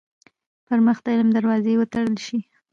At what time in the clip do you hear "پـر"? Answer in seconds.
0.65-0.77